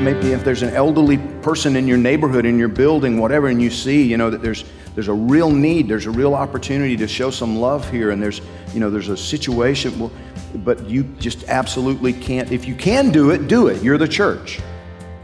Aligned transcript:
Maybe 0.00 0.32
if 0.32 0.44
there's 0.44 0.62
an 0.62 0.74
elderly 0.74 1.16
person 1.40 1.74
in 1.74 1.86
your 1.88 1.96
neighborhood 1.96 2.44
in 2.44 2.58
your 2.58 2.68
building 2.68 3.18
whatever 3.18 3.46
and 3.48 3.62
you 3.62 3.70
see 3.70 4.02
you 4.02 4.18
know 4.18 4.28
that 4.28 4.42
there's 4.42 4.64
there's 4.94 5.08
a 5.08 5.12
real 5.12 5.50
need 5.50 5.88
there's 5.88 6.04
a 6.04 6.10
real 6.10 6.34
opportunity 6.34 6.96
to 6.96 7.08
show 7.08 7.30
some 7.30 7.56
love 7.56 7.90
here 7.90 8.10
and 8.10 8.22
there's 8.22 8.42
you 8.74 8.80
know 8.80 8.90
there's 8.90 9.08
a 9.08 9.16
situation 9.16 9.98
well, 9.98 10.12
but 10.56 10.84
you 10.88 11.02
just 11.18 11.44
absolutely 11.48 12.12
can't 12.12 12.52
if 12.52 12.66
you 12.66 12.74
can 12.74 13.10
do 13.10 13.30
it 13.30 13.48
do 13.48 13.68
it. 13.68 13.82
You're 13.82 13.98
the 13.98 14.08
church. 14.08 14.60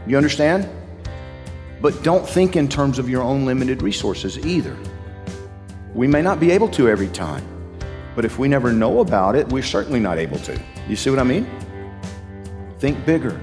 You 0.07 0.17
understand? 0.17 0.67
But 1.79 2.01
don't 2.03 2.27
think 2.27 2.55
in 2.55 2.67
terms 2.67 2.97
of 2.97 3.09
your 3.09 3.21
own 3.21 3.45
limited 3.45 3.81
resources 3.81 4.43
either. 4.45 4.75
We 5.93 6.07
may 6.07 6.21
not 6.21 6.39
be 6.39 6.49
able 6.51 6.69
to 6.69 6.89
every 6.89 7.09
time 7.09 7.47
but 8.15 8.25
if 8.25 8.37
we 8.37 8.47
never 8.47 8.71
know 8.71 8.99
about 8.99 9.35
it 9.35 9.47
we're 9.49 9.61
certainly 9.61 9.99
not 9.99 10.17
able 10.17 10.39
to. 10.39 10.59
You 10.89 10.95
see 10.95 11.11
what 11.11 11.19
i 11.19 11.23
mean? 11.23 11.47
Think 12.79 13.05
bigger 13.05 13.39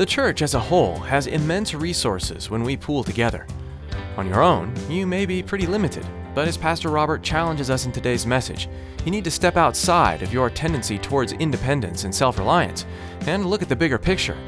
The 0.00 0.06
church 0.06 0.40
as 0.40 0.54
a 0.54 0.58
whole 0.58 0.96
has 0.96 1.26
immense 1.26 1.74
resources 1.74 2.48
when 2.48 2.62
we 2.62 2.74
pool 2.74 3.04
together. 3.04 3.46
On 4.16 4.26
your 4.26 4.42
own, 4.42 4.72
you 4.88 5.06
may 5.06 5.26
be 5.26 5.42
pretty 5.42 5.66
limited, 5.66 6.06
but 6.34 6.48
as 6.48 6.56
Pastor 6.56 6.88
Robert 6.88 7.22
challenges 7.22 7.68
us 7.68 7.84
in 7.84 7.92
today's 7.92 8.24
message, 8.24 8.66
you 9.04 9.10
need 9.10 9.24
to 9.24 9.30
step 9.30 9.58
outside 9.58 10.22
of 10.22 10.32
your 10.32 10.48
tendency 10.48 10.96
towards 10.96 11.34
independence 11.34 12.04
and 12.04 12.14
self 12.14 12.38
reliance 12.38 12.86
and 13.26 13.44
look 13.44 13.60
at 13.60 13.68
the 13.68 13.76
bigger 13.76 13.98
picture. 13.98 14.38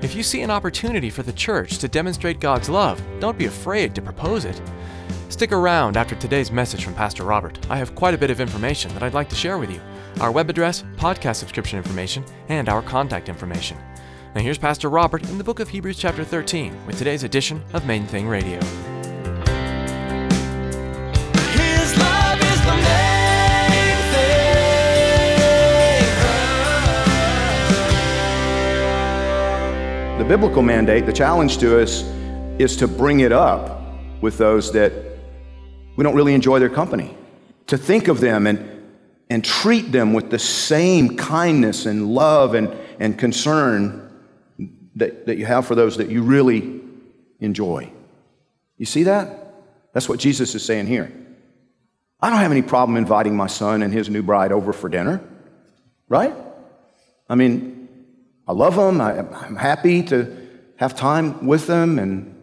If 0.00 0.14
you 0.14 0.22
see 0.22 0.40
an 0.40 0.50
opportunity 0.50 1.10
for 1.10 1.22
the 1.22 1.34
church 1.34 1.76
to 1.80 1.88
demonstrate 1.88 2.40
God's 2.40 2.70
love, 2.70 2.98
don't 3.20 3.36
be 3.36 3.44
afraid 3.44 3.94
to 3.94 4.00
propose 4.00 4.46
it. 4.46 4.62
Stick 5.28 5.52
around 5.52 5.98
after 5.98 6.14
today's 6.14 6.50
message 6.50 6.86
from 6.86 6.94
Pastor 6.94 7.24
Robert. 7.24 7.58
I 7.68 7.76
have 7.76 7.94
quite 7.94 8.14
a 8.14 8.18
bit 8.18 8.30
of 8.30 8.40
information 8.40 8.94
that 8.94 9.02
I'd 9.02 9.12
like 9.12 9.28
to 9.28 9.36
share 9.36 9.58
with 9.58 9.70
you 9.70 9.82
our 10.22 10.32
web 10.32 10.48
address, 10.48 10.84
podcast 10.96 11.36
subscription 11.36 11.76
information, 11.76 12.24
and 12.48 12.70
our 12.70 12.80
contact 12.80 13.28
information. 13.28 13.76
Now, 14.34 14.40
here's 14.40 14.56
Pastor 14.56 14.88
Robert 14.88 15.28
in 15.28 15.36
the 15.36 15.44
book 15.44 15.60
of 15.60 15.68
Hebrews, 15.68 15.98
chapter 15.98 16.24
13, 16.24 16.86
with 16.86 16.96
today's 16.96 17.22
edition 17.22 17.62
of 17.74 17.84
Main 17.84 18.06
Thing 18.06 18.26
Radio. 18.26 18.58
His 21.50 21.98
love 21.98 22.40
is 22.40 22.60
the 22.64 22.74
main 22.74 23.96
thing. 30.14 30.18
The 30.18 30.24
biblical 30.26 30.62
mandate, 30.62 31.04
the 31.04 31.12
challenge 31.12 31.58
to 31.58 31.82
us, 31.82 32.00
is 32.58 32.74
to 32.78 32.88
bring 32.88 33.20
it 33.20 33.32
up 33.32 33.82
with 34.22 34.38
those 34.38 34.72
that 34.72 34.94
we 35.96 36.04
don't 36.04 36.14
really 36.14 36.32
enjoy 36.32 36.58
their 36.58 36.70
company. 36.70 37.14
To 37.66 37.76
think 37.76 38.08
of 38.08 38.20
them 38.20 38.46
and, 38.46 38.66
and 39.28 39.44
treat 39.44 39.92
them 39.92 40.14
with 40.14 40.30
the 40.30 40.38
same 40.38 41.18
kindness 41.18 41.84
and 41.84 42.14
love 42.14 42.54
and, 42.54 42.74
and 42.98 43.18
concern 43.18 44.08
that, 44.96 45.26
that 45.26 45.38
you 45.38 45.46
have 45.46 45.66
for 45.66 45.74
those 45.74 45.96
that 45.96 46.08
you 46.08 46.22
really 46.22 46.80
enjoy. 47.40 47.90
You 48.76 48.86
see 48.86 49.04
that? 49.04 49.54
That's 49.92 50.08
what 50.08 50.18
Jesus 50.18 50.54
is 50.54 50.64
saying 50.64 50.86
here. 50.86 51.12
I 52.20 52.30
don't 52.30 52.38
have 52.38 52.52
any 52.52 52.62
problem 52.62 52.96
inviting 52.96 53.36
my 53.36 53.48
son 53.48 53.82
and 53.82 53.92
his 53.92 54.08
new 54.08 54.22
bride 54.22 54.52
over 54.52 54.72
for 54.72 54.88
dinner, 54.88 55.22
right? 56.08 56.34
I 57.28 57.34
mean, 57.34 57.88
I 58.46 58.52
love 58.52 58.76
them. 58.76 59.00
I, 59.00 59.18
I'm 59.18 59.56
happy 59.56 60.02
to 60.04 60.48
have 60.76 60.94
time 60.94 61.46
with 61.46 61.66
them. 61.66 61.98
And 61.98 62.34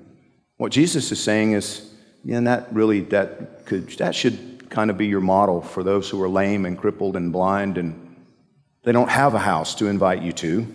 what 0.58 0.72
Jesus 0.72 1.12
is 1.12 1.22
saying 1.22 1.54
is, 1.54 1.94
yeah, 2.26 2.38
and 2.38 2.48
that 2.48 2.74
really 2.74 3.02
that 3.02 3.66
could 3.66 3.90
that 3.92 4.14
should 4.14 4.70
kind 4.70 4.90
of 4.90 4.98
be 4.98 5.08
your 5.08 5.22
model 5.22 5.62
for 5.62 5.84
those 5.84 6.10
who 6.10 6.22
are 6.22 6.30
lame 6.30 6.66
and 6.66 6.78
crippled 6.78 7.16
and 7.16 7.32
blind 7.32 7.78
and 7.78 8.18
they 8.84 8.92
don't 8.92 9.10
have 9.10 9.34
a 9.34 9.40
house 9.40 9.76
to 9.76 9.88
invite 9.88 10.22
you 10.22 10.32
to. 10.34 10.68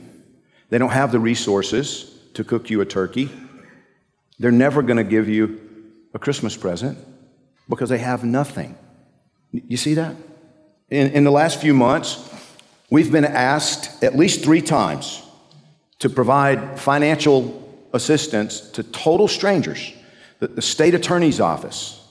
They 0.75 0.79
don't 0.79 0.91
have 0.91 1.13
the 1.13 1.21
resources 1.21 2.13
to 2.35 2.43
cook 2.43 2.69
you 2.69 2.81
a 2.81 2.85
turkey. 2.85 3.31
They're 4.41 4.51
never 4.51 4.83
going 4.83 4.97
to 4.97 5.05
give 5.05 5.29
you 5.29 5.61
a 6.15 6.19
Christmas 6.19 6.57
present 6.57 6.99
because 7.69 7.91
they 7.91 7.99
have 7.99 8.25
nothing. 8.25 8.77
You 9.53 9.77
see 9.77 9.95
that? 9.95 10.17
In, 10.91 11.13
in 11.13 11.23
the 11.23 11.31
last 11.31 11.61
few 11.61 11.75
months, 11.75 12.29
we've 12.91 13.13
been 13.13 13.25
asked 13.25 14.03
at 14.03 14.17
least 14.17 14.43
three 14.43 14.61
times 14.61 15.23
to 16.01 16.11
provide 16.11 16.81
financial 16.81 17.89
assistance 17.93 18.59
to 18.73 18.83
total 18.83 19.29
strangers. 19.29 19.93
The, 20.41 20.49
the 20.49 20.63
state 20.63 20.95
attorney's 20.95 21.39
office 21.39 22.05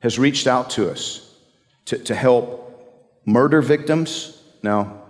has 0.00 0.18
reached 0.18 0.48
out 0.48 0.70
to 0.70 0.90
us 0.90 1.36
to, 1.84 1.98
to 1.98 2.16
help 2.16 3.22
murder 3.24 3.62
victims. 3.62 4.42
Now, 4.60 5.01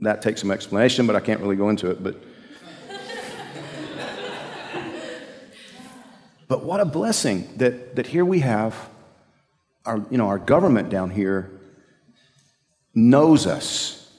that 0.00 0.22
takes 0.22 0.40
some 0.40 0.50
explanation, 0.50 1.06
but 1.06 1.16
I 1.16 1.20
can't 1.20 1.40
really 1.40 1.56
go 1.56 1.68
into 1.68 1.90
it. 1.90 2.02
But, 2.02 2.22
but 6.48 6.64
what 6.64 6.80
a 6.80 6.84
blessing 6.84 7.48
that, 7.56 7.96
that 7.96 8.06
here 8.06 8.24
we 8.24 8.40
have 8.40 8.88
our, 9.84 10.04
you 10.10 10.18
know, 10.18 10.28
our 10.28 10.38
government 10.38 10.90
down 10.90 11.10
here 11.10 11.50
knows 12.94 13.46
us 13.46 14.12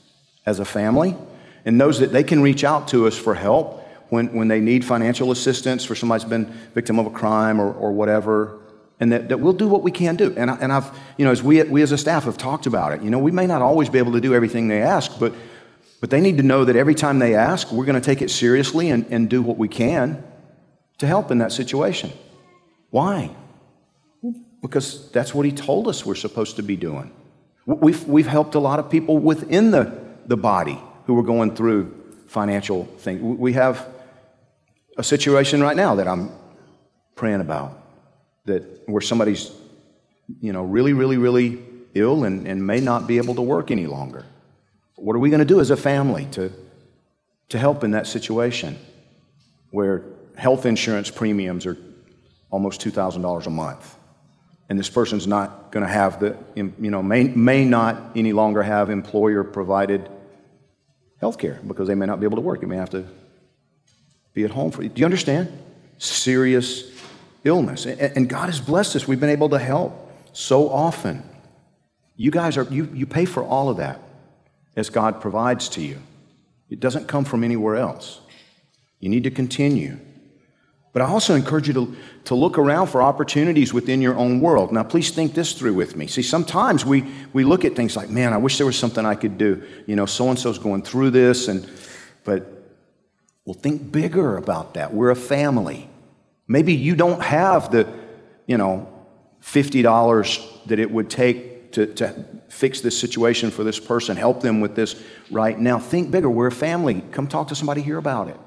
as 0.46 0.60
a 0.60 0.66
family 0.66 1.16
and 1.66 1.78
knows 1.78 2.00
that 2.00 2.12
they 2.12 2.24
can 2.24 2.42
reach 2.42 2.64
out 2.64 2.88
to 2.90 3.08
us 3.08 3.18
for 3.18 3.36
help 3.36 3.84
when, 4.10 4.34
when 4.34 4.48
they 4.48 4.60
need 4.60 4.84
financial 4.84 5.32
assistance 5.32 5.86
for 5.86 5.96
somebody 5.96 6.24
who's 6.24 6.30
been 6.30 6.46
victim 6.74 6.98
of 7.00 7.06
a 7.06 7.12
crime 7.12 7.60
or, 7.60 7.72
or 7.74 7.92
whatever 7.92 8.60
and 9.00 9.12
that, 9.12 9.30
that 9.30 9.40
we'll 9.40 9.54
do 9.54 9.68
what 9.68 9.84
we 9.84 9.92
can 9.92 10.16
do 10.16 10.34
and, 10.36 10.50
I, 10.50 10.56
and 10.56 10.74
i've 10.74 10.90
you 11.18 11.26
know 11.26 11.32
as 11.32 11.44
we, 11.44 11.62
we 11.64 11.82
as 11.82 11.92
a 11.92 11.98
staff 11.98 12.26
have 12.26 12.38
talked 12.38 12.66
about 12.66 12.94
it 12.94 13.02
you 13.02 13.10
know 13.10 13.20
we 13.20 13.32
may 13.32 13.48
not 13.48 13.62
always 13.62 13.90
be 13.90 14.00
able 14.00 14.14
to 14.14 14.22
do 14.22 14.34
everything 14.34 14.68
they 14.68 14.82
ask 14.82 15.20
but 15.20 15.34
but 16.02 16.10
they 16.10 16.22
need 16.22 16.38
to 16.38 16.44
know 16.44 16.66
that 16.66 16.76
every 16.76 16.96
time 16.96 17.20
they 17.20 17.36
ask 17.36 17.72
we're 17.72 17.86
going 17.86 18.00
to 18.00 18.06
take 18.06 18.22
it 18.22 18.30
seriously 18.30 18.90
and, 18.90 19.06
and 19.10 19.30
do 19.30 19.42
what 19.42 19.58
we 19.58 19.68
can 19.68 20.24
to 20.98 21.08
help 21.08 21.32
in 21.32 21.38
that 21.40 21.52
situation 21.52 22.12
why 22.90 23.30
because 24.62 25.10
that's 25.12 25.34
what 25.34 25.46
he 25.46 25.52
told 25.52 25.88
us 25.88 26.06
we're 26.06 26.16
supposed 26.16 26.58
to 26.58 26.64
be 26.64 26.76
doing. 26.76 27.12
We've, 27.66 28.04
we've 28.08 28.28
helped 28.28 28.56
a 28.56 28.60
lot 28.60 28.80
of 28.80 28.90
people 28.90 29.18
within 29.18 29.72
the, 29.72 30.00
the 30.26 30.38
body 30.38 30.80
who 31.06 31.18
are 31.18 31.24
going 31.24 31.56
through 31.56 31.96
financial 32.28 32.86
things. 32.86 33.22
We 33.22 33.54
have 33.54 33.88
a 34.98 35.04
situation 35.04 35.62
right 35.62 35.76
now 35.76 35.96
that 35.96 36.08
I'm 36.08 36.32
praying 37.16 37.42
about 37.42 37.78
that 38.46 38.88
where 38.88 39.02
somebody's 39.02 39.52
you 40.42 40.54
know 40.54 40.64
really 40.64 40.94
really 40.94 41.18
really 41.18 41.60
ill 41.94 42.24
and, 42.24 42.48
and 42.48 42.66
may 42.66 42.80
not 42.80 43.08
be 43.08 43.18
able 43.18 43.36
to 43.36 43.42
work 43.42 43.72
any 43.72 43.88
longer 43.88 44.26
what 45.02 45.16
are 45.16 45.20
we 45.20 45.30
going 45.30 45.40
to 45.40 45.46
do 45.46 45.60
as 45.60 45.72
a 45.72 45.78
family 45.78 46.28
to, 46.32 46.52
to 47.50 47.58
help 47.58 47.84
in 47.84 47.92
that 47.92 48.08
situation 48.08 48.78
where 49.72 50.04
health 50.36 50.66
insurance 50.66 51.10
premiums 51.10 51.66
are 51.66 51.78
almost 52.52 52.82
$2000 52.82 53.46
a 53.46 53.50
month 53.50 53.96
and 54.70 54.78
this 54.78 54.90
person's 54.90 55.26
not 55.26 55.72
going 55.72 55.86
to 55.86 55.92
have 55.92 56.20
the, 56.20 56.38
you 56.56 56.74
know, 56.78 57.02
may, 57.02 57.24
may 57.24 57.66
not 57.66 58.12
any 58.16 58.34
longer 58.34 58.62
have 58.62 58.92
employer 58.92 59.44
provided 59.44 60.08
health 61.20 61.40
care 61.40 61.60
because 61.68 61.88
they 61.88 61.96
may 61.96 62.06
not 62.06 62.20
be 62.20 62.28
able 62.28 62.38
to 62.38 62.42
work. 62.42 62.62
They 62.62 62.68
may 62.68 62.78
have 62.78 62.92
to 62.92 63.06
be 64.34 64.44
at 64.46 64.52
home 64.52 64.72
for 64.72 64.84
Do 64.84 65.00
you 65.00 65.06
understand? 65.06 65.52
Serious 65.98 66.92
illness. 67.44 67.88
And, 67.88 68.00
and 68.00 68.30
God 68.30 68.46
has 68.46 68.62
blessed 68.62 68.96
us. 68.96 69.08
We've 69.08 69.20
been 69.20 69.32
able 69.32 69.50
to 69.50 69.60
help 69.60 70.12
so 70.34 70.70
often. 70.70 71.24
You 72.16 72.30
guys 72.30 72.56
are, 72.56 72.64
you, 72.64 72.90
you 72.94 73.08
pay 73.08 73.26
for 73.26 73.44
all 73.44 73.70
of 73.70 73.78
that 73.78 74.00
as 74.76 74.90
God 74.90 75.22
provides 75.22 75.70
to 75.70 75.82
you. 75.82 76.00
It 76.70 76.80
doesn't 76.80 77.08
come 77.08 77.26
from 77.26 77.44
anywhere 77.44 77.76
else. 77.76 78.22
You 79.00 79.10
need 79.10 79.24
to 79.24 79.32
continue. 79.32 79.98
But 80.92 81.04
I 81.04 81.06
also 81.06 81.36
encourage 81.36 81.68
you 81.68 81.74
to, 81.76 81.96
to 82.26 82.36
look 82.36 82.58
around 82.58 82.88
for 82.88 83.02
opportunities 83.02 83.74
within 83.74 84.02
your 84.02 84.16
own 84.16 84.42
world. 84.42 84.72
Now, 84.72 84.84
please 84.84 85.12
think 85.12 85.34
this 85.34 85.54
through 85.54 85.76
with 85.76 85.96
me. 85.96 86.08
See, 86.08 86.24
sometimes 86.24 86.86
we, 86.86 87.06
we 87.32 87.44
look 87.44 87.64
at 87.64 87.76
things 87.76 87.96
like, 87.96 88.10
man, 88.10 88.34
I 88.34 88.38
wish 88.38 88.58
there 88.58 88.66
was 88.66 88.78
something 88.78 89.06
I 89.06 89.16
could 89.16 89.38
do. 89.38 89.64
You 89.86 89.96
know, 89.96 90.06
so 90.06 90.30
and 90.30 90.40
so's 90.40 90.58
going 90.58 90.82
through 90.82 91.12
this, 91.12 91.48
and 91.48 91.70
But 92.24 92.60
well, 93.46 93.54
think 93.54 93.92
bigger 93.92 94.38
about 94.38 94.74
that. 94.76 94.94
We're 94.94 95.12
a 95.12 95.16
family. 95.16 95.90
Maybe 96.48 96.74
you 96.74 96.96
don't 96.96 97.22
have 97.22 97.72
the, 97.72 97.88
you 98.48 98.58
know, 98.58 98.88
$50 99.44 100.66
that 100.68 100.80
it 100.80 100.92
would 100.92 101.10
take 101.10 101.49
to, 101.72 101.86
to 101.96 102.26
fix 102.50 102.82
this 102.82 103.00
situation 103.00 103.52
for 103.52 103.64
this 103.64 103.80
person, 103.80 104.18
help 104.18 104.42
them 104.42 104.62
with 104.62 104.76
this 104.76 105.02
right 105.32 105.58
now. 105.58 105.80
Think 105.80 106.12
bigger. 106.12 106.30
We're 106.30 106.48
a 106.48 106.52
family. 106.52 107.02
Come 107.12 107.28
talk 107.28 107.50
to 107.50 107.56
somebody 107.56 107.82
here 107.82 107.98
about 107.98 108.28
it. 108.28 108.38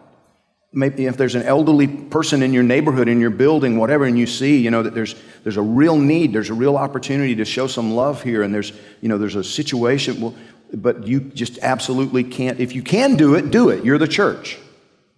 Maybe 0.75 1.05
if 1.05 1.19
there's 1.19 1.35
an 1.35 1.43
elderly 1.43 1.87
person 1.87 2.43
in 2.43 2.55
your 2.55 2.63
neighborhood, 2.63 3.07
in 3.07 3.21
your 3.21 3.31
building, 3.31 3.77
whatever, 3.77 4.07
and 4.07 4.19
you 4.19 4.27
see, 4.27 4.57
you 4.57 4.71
know, 4.71 4.83
that 4.83 4.95
there's, 4.95 5.15
there's 5.43 5.59
a 5.59 5.63
real 5.63 5.99
need, 5.99 6.33
there's 6.33 6.49
a 6.49 6.55
real 6.55 6.79
opportunity 6.79 7.35
to 7.37 7.45
show 7.45 7.67
some 7.67 7.95
love 7.95 8.23
here, 8.23 8.43
and 8.43 8.55
there's, 8.55 8.73
you 9.03 9.09
know, 9.11 9.19
there's 9.19 9.37
a 9.37 9.45
situation, 9.45 10.21
well, 10.21 10.35
but 10.73 11.07
you 11.07 11.21
just 11.21 11.59
absolutely 11.59 12.25
can't. 12.25 12.59
If 12.59 12.75
you 12.75 12.83
can 12.83 13.17
do 13.17 13.35
it, 13.35 13.51
do 13.51 13.69
it. 13.69 13.85
You're 13.85 13.99
the 13.99 14.09
church. 14.09 14.59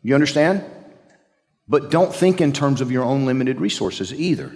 You 0.03 0.15
understand? 0.15 0.65
But 1.69 1.91
don't 1.91 2.13
think 2.13 2.41
in 2.41 2.53
terms 2.53 2.81
of 2.81 2.91
your 2.91 3.05
own 3.05 3.25
limited 3.25 3.61
resources 3.61 4.13
either. 4.13 4.53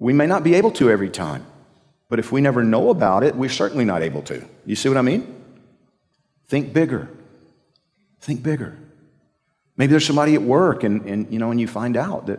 We 0.00 0.12
may 0.12 0.26
not 0.26 0.42
be 0.42 0.54
able 0.54 0.72
to 0.72 0.90
every 0.90 1.08
time, 1.08 1.46
but 2.14 2.20
if 2.20 2.30
we 2.30 2.40
never 2.40 2.62
know 2.62 2.90
about 2.90 3.24
it, 3.24 3.34
we're 3.34 3.50
certainly 3.50 3.84
not 3.84 4.00
able 4.00 4.22
to. 4.22 4.48
You 4.64 4.76
see 4.76 4.88
what 4.88 4.96
I 4.98 5.02
mean? 5.02 5.34
Think 6.46 6.72
bigger. 6.72 7.08
Think 8.20 8.40
bigger. 8.40 8.78
Maybe 9.76 9.90
there's 9.90 10.06
somebody 10.06 10.36
at 10.36 10.42
work 10.42 10.84
and, 10.84 11.04
and 11.06 11.32
you 11.32 11.40
know, 11.40 11.50
and 11.50 11.60
you 11.60 11.66
find 11.66 11.96
out 11.96 12.26
that, 12.26 12.38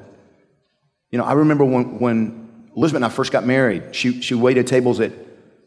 you 1.11 1.17
know, 1.17 1.25
I 1.25 1.33
remember 1.33 1.65
when, 1.65 1.99
when 1.99 2.69
Elizabeth 2.77 2.99
and 2.99 3.03
I 3.03 3.09
first 3.09 3.33
got 3.33 3.45
married, 3.45 3.93
she, 3.93 4.21
she 4.21 4.33
waited 4.33 4.65
tables 4.65 5.01
at 5.01 5.11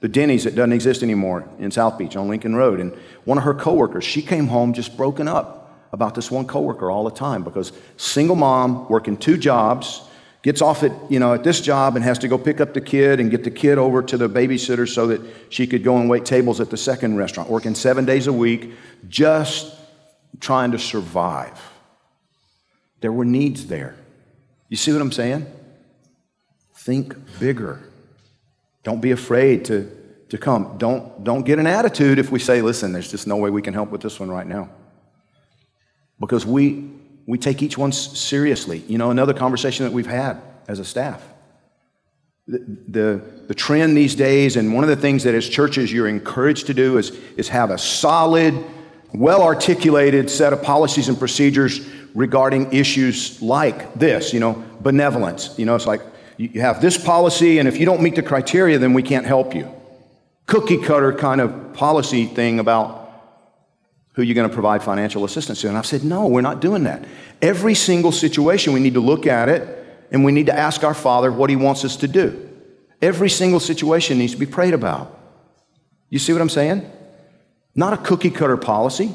the 0.01 0.09
Denny's 0.09 0.45
that 0.45 0.55
doesn't 0.55 0.73
exist 0.73 1.03
anymore 1.03 1.47
in 1.59 1.71
South 1.71 1.99
Beach 1.99 2.17
on 2.17 2.29
Lincoln 2.29 2.57
Road. 2.57 2.81
And 2.81 2.97
one 3.25 3.37
of 3.37 3.45
her 3.45 3.53
coworkers, 3.53 4.05
she 4.05 4.23
came 4.23 4.47
home 4.47 4.73
just 4.73 4.97
broken 4.97 5.29
up 5.29 5.87
about 5.93 6.15
this 6.15 6.31
one 6.31 6.47
coworker 6.47 6.91
all 6.91 7.05
the 7.05 7.11
time 7.11 7.45
because 7.45 7.75
single 7.99 8.37
mom 8.37 8.89
working 8.89 9.19
two 9.19 9.37
jobs, 9.37 10.01
gets 10.49 10.62
off 10.62 10.83
at, 10.83 10.93
you 11.11 11.19
know, 11.19 11.35
at 11.35 11.45
this 11.45 11.61
job 11.61 11.95
and 11.95 12.03
has 12.03 12.19
to 12.19 12.27
go 12.27 12.39
pick 12.39 12.59
up 12.59 12.73
the 12.73 12.81
kid 12.81 13.21
and 13.21 13.31
get 13.31 13.45
the 13.45 13.50
kid 13.50 13.77
over 13.77 14.03
to 14.03 14.17
the 14.17 14.31
babysitter 14.31 14.89
so 14.89 15.06
that 15.09 15.21
she 15.50 15.67
could 15.67 15.85
go 15.85 15.99
and 15.99 16.09
wait 16.09 16.25
tables 16.25 16.59
at 16.59 16.71
the 16.71 16.77
second 16.79 17.19
restaurant, 17.19 17.50
working 17.50 17.75
seven 17.75 18.06
days 18.06 18.29
a 18.29 18.33
week, 18.33 18.73
just 19.11 19.77
trying 20.41 20.71
to 20.71 20.79
survive. 20.79 21.61
There 23.03 23.12
were 23.12 23.27
needs 23.27 23.67
there. 23.67 23.95
You 24.71 24.79
see 24.79 24.91
what 24.91 25.03
I'm 25.03 25.12
saying? 25.12 25.47
Think 26.77 27.15
bigger. 27.39 27.83
Don't 28.85 29.03
be 29.03 29.11
afraid 29.11 29.67
to, 29.67 29.95
to 30.31 30.39
come. 30.39 30.79
Don't, 30.79 31.25
don't 31.25 31.45
get 31.45 31.59
an 31.59 31.67
attitude 31.67 32.19
if 32.19 32.33
we 32.33 32.39
say, 32.39 32.62
listen, 32.62 32.93
there's 32.93 33.11
just 33.11 33.27
no 33.27 33.37
way 33.37 33.50
we 33.50 33.61
can 33.61 33.75
help 33.75 33.91
with 33.91 34.00
this 34.00 34.19
one 34.19 34.31
right 34.31 34.47
now. 34.47 34.71
Because 36.19 36.47
we, 36.47 36.89
we 37.29 37.37
take 37.37 37.63
each 37.63 37.77
one 37.77 37.93
seriously. 37.93 38.83
You 38.89 38.97
know, 38.97 39.11
another 39.11 39.35
conversation 39.35 39.85
that 39.85 39.93
we've 39.93 40.07
had 40.07 40.41
as 40.67 40.79
a 40.79 40.85
staff. 40.85 41.23
The, 42.47 42.79
the, 42.89 43.23
the, 43.49 43.55
trend 43.55 43.99
these 43.99 44.15
days, 44.15 44.57
and 44.57 44.73
one 44.73 44.83
of 44.83 44.89
the 44.89 44.97
things 44.97 45.25
that 45.25 45.35
as 45.35 45.47
churches 45.47 45.93
you're 45.93 46.09
encouraged 46.09 46.69
to 46.69 46.75
do 46.75 46.97
is, 46.97 47.11
is 47.37 47.49
have 47.49 47.71
a 47.71 47.77
solid, 47.77 48.55
well 49.13 49.43
articulated 49.43 50.31
set 50.31 50.55
of 50.55 50.63
policies 50.63 51.11
and 51.11 51.19
procedures 51.19 51.87
regarding 52.15 52.73
issues 52.73 53.43
like 53.43 53.93
this, 53.93 54.33
you 54.33 54.41
know, 54.41 54.65
benevolence. 54.81 55.55
You 55.59 55.67
know, 55.67 55.75
it's 55.75 55.87
like 55.87 56.01
you 56.39 56.63
have 56.63 56.81
this 56.81 56.97
policy, 56.97 57.59
and 57.59 57.69
if 57.69 57.77
you 57.77 57.85
don't 57.85 58.01
meet 58.01 58.17
the 58.17 58.23
criteria, 58.23 58.79
then 58.79 58.95
we 58.95 59.03
can't 59.03 59.27
help 59.27 59.55
you. 59.55 59.71
Cookie 60.47 60.79
cutter 60.79 61.13
kind 61.13 61.43
of 61.43 61.75
policy 61.75 62.25
thing 62.25 62.59
about 62.59 63.08
who 64.19 64.25
you're 64.25 64.35
going 64.35 64.49
to 64.49 64.53
provide 64.53 64.82
financial 64.82 65.25
assistance 65.25 65.61
to. 65.61 65.69
And 65.69 65.79
I've 65.79 65.87
said, 65.87 66.03
no, 66.03 66.26
we're 66.26 66.41
not 66.41 66.61
doing 66.61 66.82
that. 66.82 67.05
Every 67.41 67.76
single 67.76 68.11
situation, 68.11 68.73
we 68.73 68.81
need 68.81 68.94
to 68.94 69.00
look 69.00 69.29
at 69.29 69.49
it 69.49 69.62
and 70.11 70.25
we 70.25 70.32
need 70.32 70.47
to 70.47 70.59
ask 70.59 70.82
our 70.82 70.93
Father 70.93 71.31
what 71.31 71.50
He 71.50 71.55
wants 71.55 71.85
us 71.85 71.94
to 71.99 72.09
do. 72.09 72.50
Every 73.00 73.31
single 73.31 73.61
situation 73.61 74.19
needs 74.19 74.32
to 74.32 74.38
be 74.38 74.44
prayed 74.44 74.75
about. 74.75 75.17
You 76.11 76.19
see 76.19 76.32
what 76.32 76.43
I'm 76.43 76.49
saying? 76.49 76.91
Not 77.76 77.93
a 77.93 77.97
cookie 77.97 78.32
cutter 78.32 78.56
policy. 78.56 79.15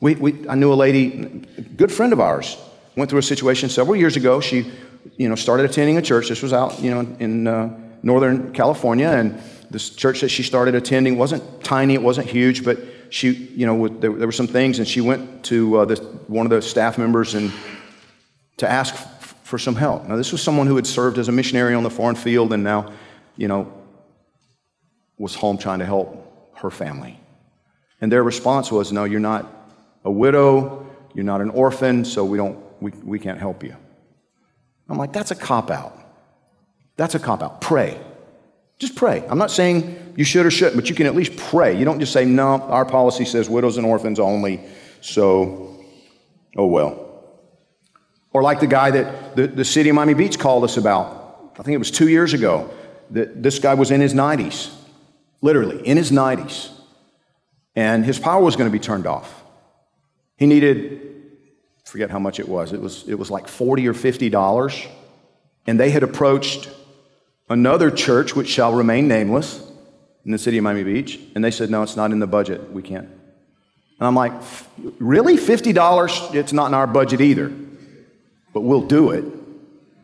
We, 0.00 0.16
we, 0.16 0.48
I 0.48 0.56
knew 0.56 0.72
a 0.72 0.74
lady, 0.74 1.44
a 1.56 1.60
good 1.60 1.92
friend 1.92 2.12
of 2.12 2.18
ours, 2.18 2.56
went 2.96 3.08
through 3.08 3.20
a 3.20 3.22
situation 3.22 3.68
several 3.68 3.94
years 3.94 4.16
ago. 4.16 4.40
She, 4.40 4.72
you 5.16 5.28
know, 5.28 5.36
started 5.36 5.70
attending 5.70 5.98
a 5.98 6.02
church. 6.02 6.30
This 6.30 6.42
was 6.42 6.52
out, 6.52 6.80
you 6.80 6.90
know, 6.90 7.16
in 7.20 7.46
uh, 7.46 7.78
Northern 8.02 8.52
California, 8.52 9.08
and 9.08 9.40
this 9.70 9.90
church 9.90 10.22
that 10.22 10.30
she 10.30 10.42
started 10.42 10.74
attending 10.74 11.16
wasn't 11.16 11.62
tiny, 11.62 11.94
it 11.94 12.02
wasn't 12.02 12.26
huge, 12.26 12.64
but 12.64 12.76
she, 13.16 13.30
you 13.30 13.64
know, 13.64 13.88
there, 13.88 14.10
were 14.10 14.30
some 14.30 14.46
things, 14.46 14.78
and 14.78 14.86
she 14.86 15.00
went 15.00 15.42
to 15.44 15.78
uh, 15.78 15.96
one 16.26 16.44
of 16.44 16.50
the 16.50 16.60
staff 16.60 16.98
members 16.98 17.32
and 17.32 17.50
to 18.58 18.70
ask 18.70 18.92
f- 18.92 19.34
for 19.42 19.58
some 19.58 19.74
help. 19.74 20.06
Now, 20.06 20.16
this 20.16 20.32
was 20.32 20.42
someone 20.42 20.66
who 20.66 20.76
had 20.76 20.86
served 20.86 21.16
as 21.16 21.28
a 21.28 21.32
missionary 21.32 21.74
on 21.74 21.82
the 21.82 21.88
foreign 21.88 22.14
field 22.14 22.52
and 22.52 22.62
now, 22.62 22.92
you 23.38 23.48
know, 23.48 23.72
was 25.16 25.34
home 25.34 25.56
trying 25.56 25.78
to 25.78 25.86
help 25.86 26.52
her 26.56 26.70
family. 26.70 27.18
And 28.02 28.12
their 28.12 28.22
response 28.22 28.70
was, 28.70 28.92
No, 28.92 29.04
you're 29.04 29.18
not 29.18 29.50
a 30.04 30.10
widow, 30.10 30.86
you're 31.14 31.24
not 31.24 31.40
an 31.40 31.48
orphan, 31.48 32.04
so 32.04 32.22
we, 32.22 32.36
don't, 32.36 32.58
we, 32.82 32.90
we 33.02 33.18
can't 33.18 33.38
help 33.38 33.64
you. 33.64 33.74
I'm 34.90 34.98
like, 34.98 35.14
That's 35.14 35.30
a 35.30 35.36
cop 35.36 35.70
out. 35.70 35.98
That's 36.96 37.14
a 37.14 37.18
cop 37.18 37.42
out. 37.42 37.62
Pray. 37.62 37.98
Just 38.78 38.94
pray. 38.94 39.24
I'm 39.26 39.38
not 39.38 39.50
saying 39.50 40.05
you 40.16 40.24
should 40.24 40.46
or 40.46 40.50
shouldn't, 40.50 40.76
but 40.76 40.88
you 40.88 40.94
can 40.94 41.06
at 41.06 41.14
least 41.14 41.36
pray. 41.36 41.78
You 41.78 41.84
don't 41.84 42.00
just 42.00 42.12
say, 42.12 42.24
no, 42.24 42.62
our 42.62 42.86
policy 42.86 43.26
says 43.26 43.50
widows 43.50 43.76
and 43.76 43.86
orphans 43.86 44.18
only, 44.18 44.60
so, 45.02 45.84
oh 46.56 46.66
well. 46.66 47.02
Or 48.32 48.42
like 48.42 48.60
the 48.60 48.66
guy 48.66 48.90
that 48.90 49.36
the, 49.36 49.46
the 49.46 49.64
city 49.64 49.90
of 49.90 49.94
Miami 49.94 50.14
Beach 50.14 50.38
called 50.38 50.64
us 50.64 50.78
about, 50.78 51.52
I 51.58 51.62
think 51.62 51.74
it 51.74 51.78
was 51.78 51.90
two 51.90 52.08
years 52.08 52.32
ago, 52.32 52.70
that 53.10 53.42
this 53.42 53.58
guy 53.58 53.74
was 53.74 53.90
in 53.90 54.00
his 54.00 54.14
90s, 54.14 54.74
literally 55.42 55.86
in 55.86 55.98
his 55.98 56.10
90s, 56.10 56.70
and 57.74 58.04
his 58.04 58.18
power 58.18 58.42
was 58.42 58.56
going 58.56 58.68
to 58.68 58.72
be 58.72 58.82
turned 58.82 59.06
off. 59.06 59.44
He 60.38 60.46
needed, 60.46 61.00
forget 61.84 62.10
how 62.10 62.18
much 62.18 62.40
it 62.40 62.48
was, 62.48 62.72
it 62.72 62.80
was, 62.80 63.06
it 63.06 63.18
was 63.18 63.30
like 63.30 63.48
40 63.48 63.86
or 63.86 63.94
$50, 63.94 64.88
and 65.66 65.78
they 65.78 65.90
had 65.90 66.02
approached 66.02 66.70
another 67.50 67.90
church 67.90 68.34
which 68.34 68.48
shall 68.48 68.72
remain 68.72 69.08
nameless 69.08 69.65
in 70.26 70.32
the 70.32 70.38
city 70.38 70.58
of 70.58 70.64
Miami 70.64 70.82
Beach. 70.82 71.20
And 71.34 71.42
they 71.42 71.52
said, 71.52 71.70
no, 71.70 71.82
it's 71.82 71.96
not 71.96 72.10
in 72.10 72.18
the 72.18 72.26
budget. 72.26 72.70
We 72.72 72.82
can't. 72.82 73.06
And 73.06 74.06
I'm 74.06 74.16
like, 74.16 74.32
really? 74.98 75.36
$50? 75.36 76.34
It's 76.34 76.52
not 76.52 76.66
in 76.66 76.74
our 76.74 76.88
budget 76.88 77.20
either. 77.20 77.50
But 78.52 78.60
we'll 78.62 78.86
do 78.86 79.12
it. 79.12 79.24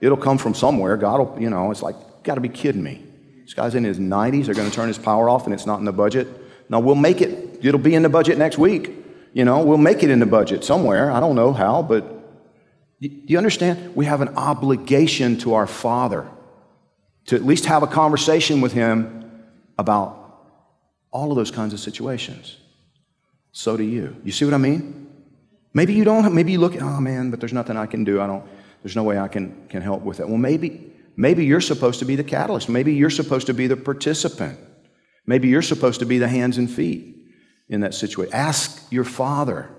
It'll 0.00 0.16
come 0.16 0.38
from 0.38 0.54
somewhere. 0.54 0.96
God 0.96 1.18
will, 1.18 1.42
you 1.42 1.50
know, 1.50 1.70
it's 1.70 1.82
like, 1.82 1.96
got 2.22 2.36
to 2.36 2.40
be 2.40 2.48
kidding 2.48 2.82
me. 2.82 3.02
This 3.42 3.52
guy's 3.52 3.74
in 3.74 3.84
his 3.84 3.98
90s. 3.98 4.46
They're 4.46 4.54
going 4.54 4.70
to 4.70 4.74
turn 4.74 4.88
his 4.88 4.96
power 4.96 5.28
off 5.28 5.44
and 5.44 5.52
it's 5.52 5.66
not 5.66 5.80
in 5.80 5.84
the 5.84 5.92
budget. 5.92 6.28
No, 6.68 6.78
we'll 6.78 6.94
make 6.94 7.20
it. 7.20 7.58
It'll 7.60 7.80
be 7.80 7.94
in 7.94 8.02
the 8.02 8.08
budget 8.08 8.38
next 8.38 8.58
week. 8.58 8.92
You 9.32 9.44
know, 9.44 9.64
we'll 9.64 9.78
make 9.78 10.02
it 10.02 10.10
in 10.10 10.20
the 10.20 10.26
budget 10.26 10.64
somewhere. 10.64 11.10
I 11.10 11.18
don't 11.18 11.34
know 11.34 11.52
how, 11.52 11.82
but 11.82 12.04
do 13.00 13.10
you 13.26 13.38
understand? 13.38 13.96
We 13.96 14.04
have 14.04 14.20
an 14.20 14.36
obligation 14.36 15.36
to 15.38 15.54
our 15.54 15.66
Father 15.66 16.28
to 17.26 17.36
at 17.36 17.44
least 17.44 17.66
have 17.66 17.82
a 17.82 17.86
conversation 17.88 18.60
with 18.60 18.72
him 18.72 19.21
about 19.78 20.18
all 21.10 21.30
of 21.30 21.36
those 21.36 21.50
kinds 21.50 21.72
of 21.72 21.80
situations. 21.80 22.58
So 23.52 23.76
do 23.76 23.82
you. 23.82 24.16
You 24.24 24.32
see 24.32 24.44
what 24.44 24.54
I 24.54 24.58
mean? 24.58 25.08
Maybe 25.74 25.94
you 25.94 26.04
don't, 26.04 26.34
maybe 26.34 26.52
you 26.52 26.58
look 26.58 26.80
oh 26.80 27.00
man, 27.00 27.30
but 27.30 27.40
there's 27.40 27.52
nothing 27.52 27.76
I 27.76 27.86
can 27.86 28.04
do. 28.04 28.20
I 28.20 28.26
don't, 28.26 28.44
there's 28.82 28.96
no 28.96 29.02
way 29.02 29.18
I 29.18 29.28
can, 29.28 29.66
can 29.68 29.82
help 29.82 30.02
with 30.02 30.20
it. 30.20 30.28
Well, 30.28 30.38
maybe, 30.38 30.92
maybe 31.16 31.44
you're 31.44 31.60
supposed 31.60 31.98
to 32.00 32.04
be 32.04 32.16
the 32.16 32.24
catalyst. 32.24 32.68
Maybe 32.68 32.94
you're 32.94 33.10
supposed 33.10 33.46
to 33.46 33.54
be 33.54 33.66
the 33.66 33.76
participant. 33.76 34.58
Maybe 35.26 35.48
you're 35.48 35.62
supposed 35.62 36.00
to 36.00 36.06
be 36.06 36.18
the 36.18 36.28
hands 36.28 36.58
and 36.58 36.70
feet 36.70 37.16
in 37.68 37.80
that 37.80 37.94
situation. 37.94 38.34
Ask 38.34 38.90
your 38.90 39.04
father. 39.04 39.70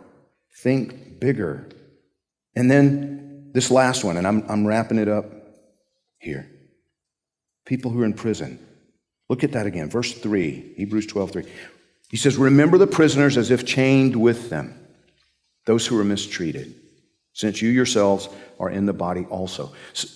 Think 0.62 1.20
bigger. 1.20 1.70
And 2.56 2.70
then 2.70 3.52
this 3.54 3.70
last 3.70 4.04
one, 4.04 4.18
and 4.18 4.26
I'm, 4.26 4.46
I'm 4.50 4.66
wrapping 4.66 4.98
it 4.98 5.08
up 5.08 5.26
here 6.18 6.50
people 7.66 7.92
who 7.92 8.02
are 8.02 8.06
in 8.06 8.14
prison. 8.14 8.60
Look 9.30 9.44
at 9.44 9.54
that 9.54 9.66
again, 9.66 9.90
verse 9.90 10.14
3, 10.14 10.74
Hebrews 10.76 11.08
12 11.08 11.32
3. 11.32 11.44
He 12.10 12.18
says, 12.18 12.38
Remember 12.38 12.78
the 12.78 12.88
prisoners 12.88 13.38
as 13.38 13.52
if 13.52 13.66
chained 13.66 14.16
with 14.16 14.50
them, 14.50 14.78
those 15.66 15.88
who 15.88 15.96
were 15.96 16.04
mistreated, 16.04 16.76
since 17.34 17.62
you 17.62 17.70
yourselves 17.70 18.30
are 18.60 18.70
in 18.70 18.86
the 18.86 18.94
body 18.94 19.26
also. 19.30 19.74
So, 19.94 20.08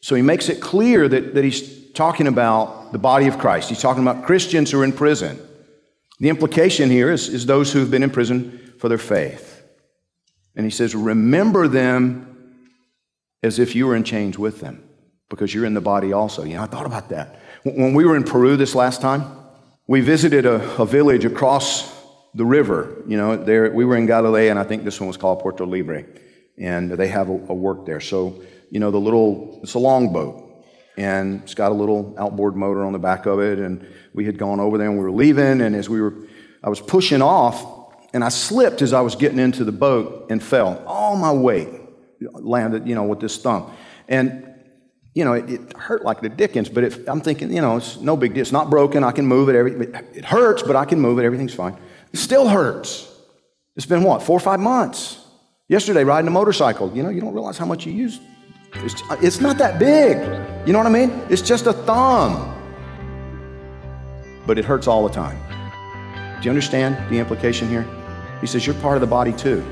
so 0.00 0.14
he 0.14 0.22
makes 0.22 0.48
it 0.48 0.60
clear 0.60 1.06
that, 1.08 1.34
that 1.34 1.44
he's 1.44 1.92
talking 1.92 2.26
about 2.26 2.92
the 2.92 2.98
body 2.98 3.26
of 3.26 3.38
Christ. 3.38 3.68
He's 3.68 3.80
talking 3.82 4.02
about 4.02 4.24
Christians 4.24 4.70
who 4.70 4.80
are 4.80 4.84
in 4.84 4.92
prison. 4.92 5.38
The 6.18 6.28
implication 6.28 6.90
here 6.90 7.10
is, 7.10 7.28
is 7.28 7.46
those 7.46 7.72
who 7.72 7.80
have 7.80 7.90
been 7.90 8.02
in 8.02 8.10
prison 8.10 8.74
for 8.78 8.88
their 8.88 8.98
faith. 8.98 9.62
And 10.56 10.64
he 10.64 10.70
says, 10.70 10.94
Remember 10.94 11.68
them 11.68 12.26
as 13.42 13.58
if 13.58 13.74
you 13.74 13.86
were 13.86 13.96
in 13.96 14.04
chains 14.04 14.38
with 14.38 14.60
them 14.60 14.82
because 15.28 15.54
you're 15.54 15.64
in 15.64 15.74
the 15.74 15.80
body 15.80 16.12
also. 16.12 16.44
You 16.44 16.56
know, 16.56 16.62
I 16.62 16.66
thought 16.66 16.86
about 16.86 17.08
that. 17.10 17.40
When 17.62 17.92
we 17.92 18.06
were 18.06 18.16
in 18.16 18.24
Peru 18.24 18.56
this 18.56 18.74
last 18.74 19.02
time, 19.02 19.24
we 19.86 20.00
visited 20.00 20.46
a, 20.46 20.76
a 20.78 20.86
village 20.86 21.26
across 21.26 21.92
the 22.34 22.44
river. 22.44 23.02
You 23.06 23.18
know, 23.18 23.36
there 23.36 23.70
we 23.70 23.84
were 23.84 23.98
in 23.98 24.06
Galilee, 24.06 24.48
and 24.48 24.58
I 24.58 24.64
think 24.64 24.82
this 24.82 24.98
one 24.98 25.08
was 25.08 25.18
called 25.18 25.40
Puerto 25.40 25.66
Libre, 25.66 26.04
and 26.56 26.90
they 26.90 27.08
have 27.08 27.28
a, 27.28 27.32
a 27.32 27.54
work 27.54 27.84
there. 27.84 28.00
So 28.00 28.40
you 28.70 28.80
know, 28.80 28.90
the 28.90 28.98
little 28.98 29.60
it's 29.62 29.74
a 29.74 29.78
longboat, 29.78 30.64
and 30.96 31.42
it's 31.42 31.52
got 31.52 31.70
a 31.70 31.74
little 31.74 32.14
outboard 32.18 32.56
motor 32.56 32.82
on 32.82 32.94
the 32.94 32.98
back 32.98 33.26
of 33.26 33.40
it, 33.40 33.58
and 33.58 33.86
we 34.14 34.24
had 34.24 34.38
gone 34.38 34.58
over 34.58 34.78
there, 34.78 34.88
and 34.88 34.96
we 34.96 35.04
were 35.04 35.12
leaving, 35.12 35.60
and 35.60 35.76
as 35.76 35.86
we 35.86 36.00
were, 36.00 36.14
I 36.64 36.70
was 36.70 36.80
pushing 36.80 37.20
off, 37.20 37.62
and 38.14 38.24
I 38.24 38.30
slipped 38.30 38.80
as 38.80 38.94
I 38.94 39.02
was 39.02 39.16
getting 39.16 39.38
into 39.38 39.64
the 39.64 39.72
boat 39.72 40.28
and 40.30 40.42
fell. 40.42 40.82
All 40.86 41.14
my 41.14 41.32
weight 41.32 41.68
landed, 42.20 42.88
you 42.88 42.94
know, 42.94 43.04
with 43.04 43.20
this 43.20 43.36
thumb, 43.36 43.70
and 44.08 44.49
you 45.20 45.26
know, 45.26 45.34
it, 45.34 45.50
it, 45.50 45.76
hurt 45.76 46.02
like 46.02 46.22
the 46.22 46.30
Dickens, 46.30 46.70
but 46.70 47.06
I'm 47.06 47.20
thinking, 47.20 47.52
you 47.52 47.60
know, 47.60 47.76
it's 47.76 47.98
no 47.98 48.16
big 48.16 48.32
deal. 48.32 48.40
It's 48.40 48.52
not 48.52 48.70
broken. 48.70 49.04
I 49.04 49.12
can 49.12 49.26
move 49.26 49.50
it. 49.50 49.54
Every, 49.54 49.72
it 50.14 50.24
hurts, 50.24 50.62
but 50.62 50.76
I 50.76 50.86
can 50.86 50.98
move 50.98 51.18
it. 51.18 51.26
Everything's 51.26 51.52
fine. 51.52 51.76
It 52.10 52.18
still 52.18 52.48
hurts. 52.48 53.06
It's 53.76 53.84
been 53.84 54.02
what, 54.02 54.22
four 54.22 54.38
or 54.38 54.40
five 54.40 54.60
months? 54.60 55.22
Yesterday, 55.68 56.04
riding 56.04 56.26
a 56.26 56.30
motorcycle, 56.30 56.90
you 56.96 57.02
know, 57.02 57.10
you 57.10 57.20
don't 57.20 57.34
realize 57.34 57.58
how 57.58 57.66
much 57.66 57.84
you 57.84 57.92
use. 57.92 58.18
It's, 58.76 59.02
it's 59.20 59.40
not 59.42 59.58
that 59.58 59.78
big. 59.78 60.16
You 60.66 60.72
know 60.72 60.78
what 60.78 60.86
I 60.86 60.90
mean? 60.90 61.10
It's 61.28 61.42
just 61.42 61.66
a 61.66 61.74
thumb. 61.74 62.56
But 64.46 64.58
it 64.58 64.64
hurts 64.64 64.86
all 64.86 65.06
the 65.06 65.12
time. 65.12 65.38
Do 66.40 66.46
you 66.46 66.50
understand 66.50 66.96
the 67.12 67.18
implication 67.18 67.68
here? 67.68 67.86
He 68.40 68.46
says, 68.46 68.66
You're 68.66 68.74
part 68.76 68.96
of 68.96 69.02
the 69.02 69.06
body 69.06 69.34
too. 69.34 69.62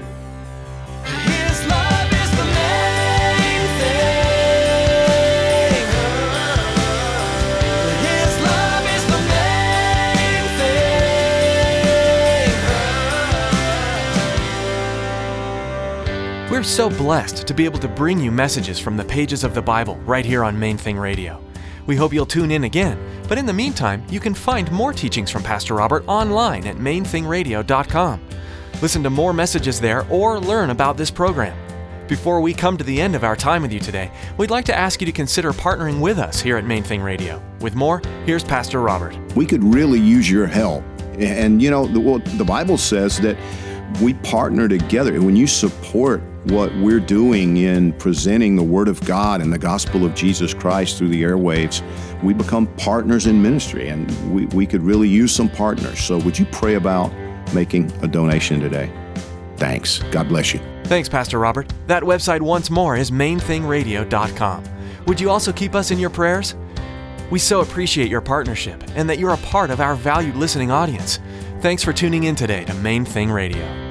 We're 16.58 16.64
so 16.64 16.90
blessed 16.90 17.46
to 17.46 17.54
be 17.54 17.64
able 17.64 17.78
to 17.78 17.86
bring 17.86 18.18
you 18.18 18.32
messages 18.32 18.80
from 18.80 18.96
the 18.96 19.04
pages 19.04 19.44
of 19.44 19.54
the 19.54 19.62
Bible 19.62 19.94
right 19.98 20.24
here 20.24 20.42
on 20.42 20.58
Main 20.58 20.76
Thing 20.76 20.98
Radio. 20.98 21.40
We 21.86 21.94
hope 21.94 22.12
you'll 22.12 22.26
tune 22.26 22.50
in 22.50 22.64
again, 22.64 22.98
but 23.28 23.38
in 23.38 23.46
the 23.46 23.52
meantime, 23.52 24.04
you 24.10 24.18
can 24.18 24.34
find 24.34 24.68
more 24.72 24.92
teachings 24.92 25.30
from 25.30 25.44
Pastor 25.44 25.74
Robert 25.74 26.02
online 26.08 26.66
at 26.66 26.74
mainthingradio.com. 26.74 28.20
Listen 28.82 29.04
to 29.04 29.08
more 29.08 29.32
messages 29.32 29.80
there 29.80 30.04
or 30.10 30.40
learn 30.40 30.70
about 30.70 30.96
this 30.96 31.12
program. 31.12 31.56
Before 32.08 32.40
we 32.40 32.52
come 32.52 32.76
to 32.76 32.82
the 32.82 33.00
end 33.00 33.14
of 33.14 33.22
our 33.22 33.36
time 33.36 33.62
with 33.62 33.72
you 33.72 33.78
today, 33.78 34.10
we'd 34.36 34.50
like 34.50 34.64
to 34.64 34.76
ask 34.76 35.00
you 35.00 35.06
to 35.06 35.12
consider 35.12 35.52
partnering 35.52 36.00
with 36.00 36.18
us 36.18 36.40
here 36.40 36.56
at 36.56 36.64
Main 36.64 36.82
Thing 36.82 37.02
Radio. 37.02 37.40
With 37.60 37.76
more, 37.76 38.02
here's 38.26 38.42
Pastor 38.42 38.80
Robert. 38.80 39.16
we 39.36 39.46
could 39.46 39.62
really 39.62 40.00
use 40.00 40.28
your 40.28 40.48
help. 40.48 40.82
And 41.20 41.62
you 41.62 41.70
know, 41.70 41.86
the, 41.86 42.00
well, 42.00 42.18
the 42.18 42.44
Bible 42.44 42.78
says 42.78 43.20
that 43.20 43.36
we 44.02 44.14
partner 44.14 44.68
together. 44.68 45.20
When 45.22 45.36
you 45.36 45.46
support 45.46 46.20
what 46.50 46.74
we're 46.76 47.00
doing 47.00 47.58
in 47.58 47.92
presenting 47.94 48.56
the 48.56 48.62
Word 48.62 48.88
of 48.88 49.00
God 49.04 49.40
and 49.40 49.52
the 49.52 49.58
gospel 49.58 50.04
of 50.04 50.14
Jesus 50.14 50.54
Christ 50.54 50.98
through 50.98 51.08
the 51.08 51.22
airwaves, 51.22 51.82
we 52.22 52.34
become 52.34 52.66
partners 52.76 53.26
in 53.26 53.40
ministry, 53.42 53.88
and 53.88 54.08
we, 54.32 54.46
we 54.46 54.66
could 54.66 54.82
really 54.82 55.08
use 55.08 55.34
some 55.34 55.48
partners. 55.48 56.00
So, 56.00 56.18
would 56.18 56.38
you 56.38 56.46
pray 56.46 56.74
about 56.74 57.12
making 57.52 57.92
a 58.02 58.08
donation 58.08 58.60
today? 58.60 58.90
Thanks. 59.56 59.98
God 60.10 60.28
bless 60.28 60.54
you. 60.54 60.60
Thanks, 60.84 61.08
Pastor 61.08 61.38
Robert. 61.38 61.72
That 61.86 62.02
website 62.02 62.40
once 62.40 62.70
more 62.70 62.96
is 62.96 63.10
mainthingradio.com. 63.10 64.64
Would 65.06 65.20
you 65.20 65.30
also 65.30 65.52
keep 65.52 65.74
us 65.74 65.90
in 65.90 65.98
your 65.98 66.10
prayers? 66.10 66.54
We 67.30 67.38
so 67.38 67.60
appreciate 67.60 68.08
your 68.08 68.20
partnership 68.20 68.82
and 68.94 69.08
that 69.10 69.18
you're 69.18 69.34
a 69.34 69.38
part 69.38 69.70
of 69.70 69.80
our 69.80 69.94
valued 69.94 70.36
listening 70.36 70.70
audience. 70.70 71.18
Thanks 71.60 71.82
for 71.82 71.92
tuning 71.92 72.24
in 72.24 72.36
today 72.36 72.64
to 72.64 72.74
Main 72.74 73.04
Thing 73.04 73.30
Radio. 73.30 73.87